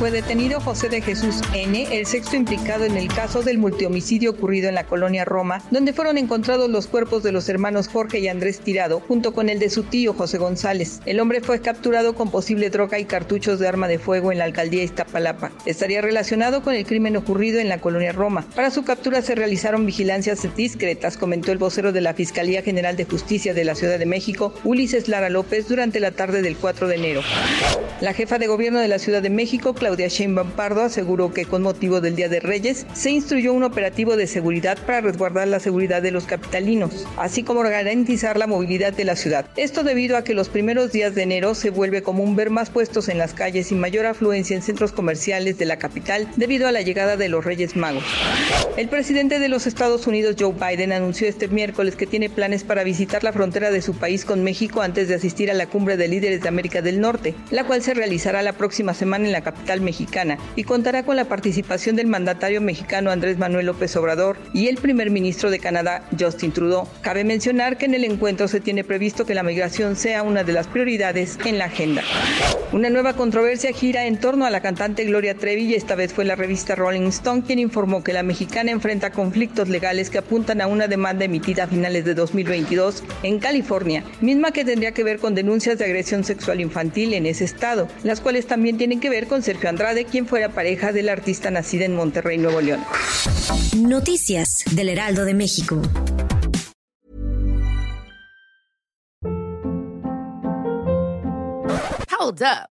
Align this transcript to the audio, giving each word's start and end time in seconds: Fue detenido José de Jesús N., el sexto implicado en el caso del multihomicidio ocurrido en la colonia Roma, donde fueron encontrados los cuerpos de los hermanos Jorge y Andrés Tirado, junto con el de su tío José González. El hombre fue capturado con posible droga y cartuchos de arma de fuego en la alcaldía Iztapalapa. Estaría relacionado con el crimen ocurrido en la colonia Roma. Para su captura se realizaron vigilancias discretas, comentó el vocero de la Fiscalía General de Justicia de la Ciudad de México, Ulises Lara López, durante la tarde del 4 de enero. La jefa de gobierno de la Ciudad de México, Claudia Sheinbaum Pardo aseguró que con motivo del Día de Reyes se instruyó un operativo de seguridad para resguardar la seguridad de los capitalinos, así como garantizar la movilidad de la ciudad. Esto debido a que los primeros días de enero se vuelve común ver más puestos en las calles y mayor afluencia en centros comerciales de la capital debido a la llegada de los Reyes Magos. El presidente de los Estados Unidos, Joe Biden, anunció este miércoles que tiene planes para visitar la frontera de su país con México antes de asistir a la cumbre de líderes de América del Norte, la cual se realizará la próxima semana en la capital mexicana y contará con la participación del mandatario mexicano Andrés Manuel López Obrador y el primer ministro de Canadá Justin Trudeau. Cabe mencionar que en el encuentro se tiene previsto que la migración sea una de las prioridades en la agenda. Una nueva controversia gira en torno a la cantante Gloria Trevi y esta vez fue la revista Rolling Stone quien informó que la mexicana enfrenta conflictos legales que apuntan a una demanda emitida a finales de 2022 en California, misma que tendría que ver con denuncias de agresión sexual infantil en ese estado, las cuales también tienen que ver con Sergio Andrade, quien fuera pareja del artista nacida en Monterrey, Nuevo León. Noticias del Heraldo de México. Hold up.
Fue 0.00 0.10
detenido 0.10 0.60
José 0.60 0.88
de 0.88 1.02
Jesús 1.02 1.42
N., 1.54 1.86
el 1.92 2.06
sexto 2.06 2.34
implicado 2.34 2.86
en 2.86 2.96
el 2.96 3.08
caso 3.08 3.42
del 3.42 3.58
multihomicidio 3.58 4.30
ocurrido 4.30 4.70
en 4.70 4.74
la 4.74 4.84
colonia 4.84 5.26
Roma, 5.26 5.62
donde 5.70 5.92
fueron 5.92 6.16
encontrados 6.16 6.70
los 6.70 6.86
cuerpos 6.86 7.22
de 7.22 7.32
los 7.32 7.50
hermanos 7.50 7.86
Jorge 7.86 8.18
y 8.18 8.28
Andrés 8.28 8.60
Tirado, 8.60 9.00
junto 9.00 9.34
con 9.34 9.50
el 9.50 9.58
de 9.58 9.68
su 9.68 9.82
tío 9.82 10.14
José 10.14 10.38
González. 10.38 11.02
El 11.04 11.20
hombre 11.20 11.42
fue 11.42 11.60
capturado 11.60 12.14
con 12.14 12.30
posible 12.30 12.70
droga 12.70 12.98
y 12.98 13.04
cartuchos 13.04 13.58
de 13.58 13.68
arma 13.68 13.88
de 13.88 13.98
fuego 13.98 14.32
en 14.32 14.38
la 14.38 14.44
alcaldía 14.44 14.82
Iztapalapa. 14.84 15.52
Estaría 15.66 16.00
relacionado 16.00 16.62
con 16.62 16.72
el 16.72 16.86
crimen 16.86 17.18
ocurrido 17.18 17.60
en 17.60 17.68
la 17.68 17.82
colonia 17.82 18.12
Roma. 18.12 18.46
Para 18.56 18.70
su 18.70 18.84
captura 18.84 19.20
se 19.20 19.34
realizaron 19.34 19.84
vigilancias 19.84 20.48
discretas, 20.56 21.18
comentó 21.18 21.52
el 21.52 21.58
vocero 21.58 21.92
de 21.92 22.00
la 22.00 22.14
Fiscalía 22.14 22.62
General 22.62 22.96
de 22.96 23.04
Justicia 23.04 23.52
de 23.52 23.64
la 23.64 23.74
Ciudad 23.74 23.98
de 23.98 24.06
México, 24.06 24.54
Ulises 24.64 25.08
Lara 25.08 25.28
López, 25.28 25.68
durante 25.68 26.00
la 26.00 26.12
tarde 26.12 26.40
del 26.40 26.56
4 26.56 26.88
de 26.88 26.94
enero. 26.94 27.20
La 28.00 28.14
jefa 28.14 28.38
de 28.38 28.46
gobierno 28.46 28.78
de 28.78 28.88
la 28.88 28.98
Ciudad 28.98 29.20
de 29.20 29.28
México, 29.28 29.74
Claudia 29.74 29.89
Sheinbaum 29.96 30.50
Pardo 30.52 30.82
aseguró 30.82 31.32
que 31.32 31.44
con 31.44 31.62
motivo 31.62 32.00
del 32.00 32.16
Día 32.16 32.28
de 32.28 32.40
Reyes 32.40 32.86
se 32.94 33.10
instruyó 33.10 33.52
un 33.52 33.64
operativo 33.64 34.16
de 34.16 34.26
seguridad 34.26 34.78
para 34.86 35.00
resguardar 35.00 35.48
la 35.48 35.60
seguridad 35.60 36.02
de 36.02 36.10
los 36.10 36.24
capitalinos, 36.24 37.06
así 37.16 37.42
como 37.42 37.60
garantizar 37.60 38.36
la 38.36 38.46
movilidad 38.46 38.92
de 38.92 39.04
la 39.04 39.16
ciudad. 39.16 39.46
Esto 39.56 39.84
debido 39.84 40.16
a 40.16 40.24
que 40.24 40.34
los 40.34 40.48
primeros 40.48 40.92
días 40.92 41.14
de 41.14 41.22
enero 41.22 41.54
se 41.54 41.70
vuelve 41.70 42.02
común 42.02 42.36
ver 42.36 42.50
más 42.50 42.70
puestos 42.70 43.08
en 43.08 43.18
las 43.18 43.34
calles 43.34 43.72
y 43.72 43.74
mayor 43.74 44.06
afluencia 44.06 44.56
en 44.56 44.62
centros 44.62 44.92
comerciales 44.92 45.58
de 45.58 45.64
la 45.66 45.78
capital 45.78 46.28
debido 46.36 46.68
a 46.68 46.72
la 46.72 46.82
llegada 46.82 47.16
de 47.16 47.28
los 47.28 47.44
Reyes 47.44 47.76
Magos. 47.76 48.04
El 48.76 48.88
presidente 48.88 49.38
de 49.38 49.48
los 49.48 49.66
Estados 49.66 50.06
Unidos, 50.06 50.36
Joe 50.38 50.52
Biden, 50.52 50.92
anunció 50.92 51.28
este 51.28 51.48
miércoles 51.48 51.96
que 51.96 52.06
tiene 52.06 52.30
planes 52.30 52.64
para 52.64 52.84
visitar 52.84 53.24
la 53.24 53.32
frontera 53.32 53.70
de 53.70 53.82
su 53.82 53.94
país 53.94 54.24
con 54.24 54.42
México 54.42 54.82
antes 54.82 55.08
de 55.08 55.14
asistir 55.14 55.50
a 55.50 55.54
la 55.54 55.66
cumbre 55.66 55.96
de 55.96 56.08
líderes 56.08 56.42
de 56.42 56.48
América 56.48 56.82
del 56.82 57.00
Norte, 57.00 57.34
la 57.50 57.64
cual 57.64 57.82
se 57.82 57.94
realizará 57.94 58.42
la 58.42 58.52
próxima 58.52 58.94
semana 58.94 59.26
en 59.26 59.32
la 59.32 59.42
capital 59.42 59.79
mexicana 59.80 60.38
y 60.56 60.64
contará 60.64 61.02
con 61.02 61.16
la 61.16 61.26
participación 61.26 61.96
del 61.96 62.06
mandatario 62.06 62.60
mexicano 62.60 63.10
Andrés 63.10 63.38
Manuel 63.38 63.66
López 63.66 63.96
Obrador 63.96 64.36
y 64.52 64.68
el 64.68 64.76
primer 64.76 65.10
ministro 65.10 65.50
de 65.50 65.58
Canadá 65.58 66.02
Justin 66.18 66.52
Trudeau. 66.52 66.86
Cabe 67.02 67.24
mencionar 67.24 67.78
que 67.78 67.86
en 67.86 67.94
el 67.94 68.04
encuentro 68.04 68.48
se 68.48 68.60
tiene 68.60 68.84
previsto 68.84 69.26
que 69.26 69.34
la 69.34 69.42
migración 69.42 69.96
sea 69.96 70.22
una 70.22 70.44
de 70.44 70.52
las 70.52 70.66
prioridades 70.66 71.38
en 71.44 71.58
la 71.58 71.66
agenda. 71.66 72.02
Una 72.72 72.88
nueva 72.88 73.14
controversia 73.14 73.72
gira 73.72 74.06
en 74.06 74.18
torno 74.18 74.46
a 74.46 74.50
la 74.50 74.60
cantante 74.60 75.04
Gloria 75.04 75.34
Trevi 75.34 75.64
y 75.64 75.74
esta 75.74 75.96
vez 75.96 76.12
fue 76.12 76.24
la 76.24 76.36
revista 76.36 76.76
Rolling 76.76 77.08
Stone 77.08 77.42
quien 77.46 77.58
informó 77.58 78.04
que 78.04 78.12
la 78.12 78.22
mexicana 78.22 78.70
enfrenta 78.70 79.10
conflictos 79.10 79.68
legales 79.68 80.08
que 80.08 80.18
apuntan 80.18 80.60
a 80.60 80.66
una 80.66 80.86
demanda 80.86 81.24
emitida 81.24 81.64
a 81.64 81.66
finales 81.66 82.04
de 82.04 82.14
2022 82.14 83.02
en 83.22 83.38
California, 83.40 84.04
misma 84.20 84.52
que 84.52 84.64
tendría 84.64 84.92
que 84.92 85.04
ver 85.04 85.18
con 85.18 85.34
denuncias 85.34 85.78
de 85.78 85.84
agresión 85.84 86.22
sexual 86.22 86.60
infantil 86.60 87.14
en 87.14 87.26
ese 87.26 87.44
estado, 87.44 87.88
las 88.04 88.20
cuales 88.20 88.46
también 88.46 88.78
tienen 88.78 89.00
que 89.00 89.10
ver 89.10 89.26
con 89.26 89.42
Sergio 89.60 89.68
Andrade, 89.68 90.06
quien 90.06 90.26
fuera 90.26 90.48
pareja 90.48 90.90
del 90.90 91.10
artista 91.10 91.50
nacida 91.50 91.84
en 91.84 91.94
Monterrey, 91.94 92.38
Nuevo 92.38 92.62
León. 92.62 92.82
Noticias 93.76 94.64
del 94.70 94.88
Heraldo 94.88 95.26
de 95.26 95.34
México. 95.34 95.82
Hold 102.18 102.42
up. 102.42 102.79